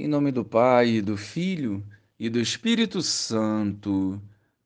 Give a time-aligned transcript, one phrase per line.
[0.00, 1.84] Em nome do Pai, do Filho
[2.20, 4.22] e do Espírito Santo.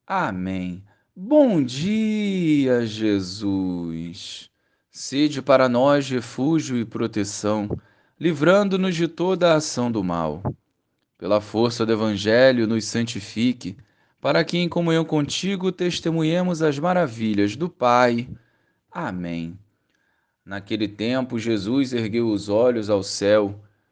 [0.07, 0.85] Amém.
[1.17, 4.51] Bom dia, Jesus.
[4.91, 7.67] Sede para nós refúgio e proteção,
[8.21, 10.43] livrando-nos de toda a ação do mal.
[11.17, 13.79] Pela força do Evangelho, nos santifique,
[14.21, 18.29] para que, em comunhão contigo, testemunhemos as maravilhas do Pai.
[18.91, 19.59] Amém.
[20.45, 23.59] Naquele tempo, Jesus ergueu os olhos ao céu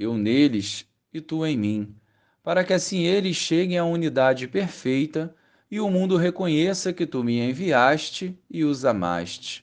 [0.00, 1.94] eu neles e tu em mim,
[2.42, 5.34] para que assim eles cheguem à unidade perfeita
[5.70, 9.62] e o mundo reconheça que tu me enviaste e os amaste,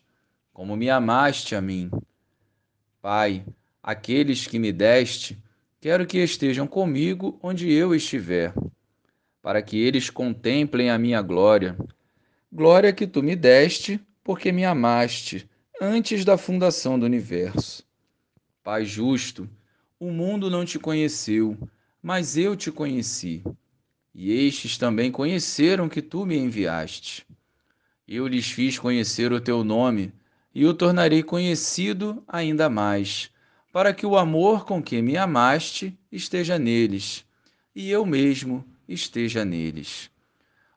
[0.54, 1.90] como me amaste a mim.
[3.02, 3.44] Pai,
[3.82, 5.42] aqueles que me deste,
[5.82, 8.54] quero que estejam comigo onde eu estiver,
[9.42, 11.76] para que eles contemplem a minha glória.
[12.52, 15.50] Glória que tu me deste, porque me amaste
[15.82, 17.84] antes da fundação do universo.
[18.64, 19.50] Pai justo,
[20.00, 21.58] o mundo não te conheceu,
[22.02, 23.44] mas eu te conheci.
[24.14, 27.26] E estes também conheceram que tu me enviaste.
[28.08, 30.14] Eu lhes fiz conhecer o teu nome,
[30.54, 33.30] e o tornarei conhecido ainda mais,
[33.72, 37.26] para que o amor com que me amaste esteja neles,
[37.76, 40.10] e eu mesmo esteja neles.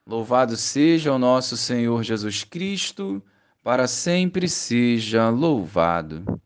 [0.07, 3.23] Louvado seja o nosso Senhor Jesus Cristo,
[3.63, 6.41] para sempre seja louvado.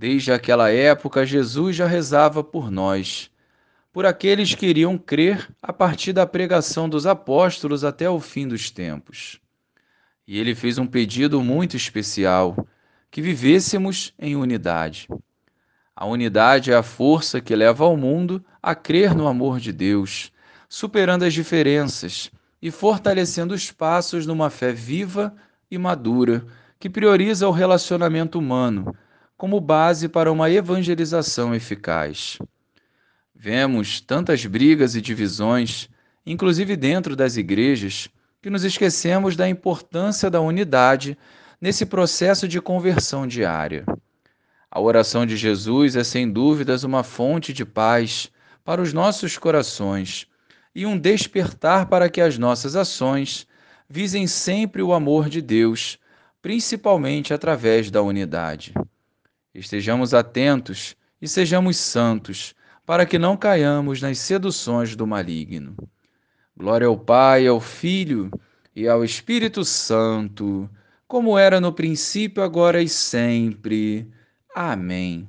[0.00, 3.30] Desde aquela época, Jesus já rezava por nós,
[3.92, 8.70] por aqueles que iriam crer a partir da pregação dos apóstolos até o fim dos
[8.70, 9.38] tempos.
[10.26, 12.66] E ele fez um pedido muito especial:
[13.10, 15.06] que vivêssemos em unidade.
[15.94, 20.32] A unidade é a força que leva ao mundo a crer no amor de Deus,
[20.66, 22.30] superando as diferenças
[22.62, 25.34] e fortalecendo os passos numa fé viva
[25.70, 26.42] e madura
[26.78, 28.96] que prioriza o relacionamento humano
[29.40, 32.36] como base para uma evangelização eficaz.
[33.34, 35.88] Vemos tantas brigas e divisões,
[36.26, 38.10] inclusive dentro das igrejas,
[38.42, 41.16] que nos esquecemos da importância da unidade
[41.58, 43.86] nesse processo de conversão diária.
[44.70, 48.30] A oração de Jesus é sem dúvidas uma fonte de paz
[48.62, 50.26] para os nossos corações
[50.74, 53.46] e um despertar para que as nossas ações
[53.88, 55.98] visem sempre o amor de Deus,
[56.42, 58.74] principalmente através da unidade.
[59.60, 62.54] Estejamos atentos e sejamos santos,
[62.86, 65.76] para que não caiamos nas seduções do maligno.
[66.56, 68.30] Glória ao Pai, ao Filho
[68.74, 70.68] e ao Espírito Santo,
[71.06, 74.10] como era no princípio, agora e sempre.
[74.54, 75.28] Amém.